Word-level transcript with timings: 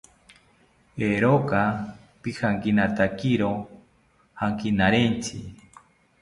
Eeeroka 1.07 1.59
pijankinatakiro 2.21 3.51
jankinarentzi 4.41 5.39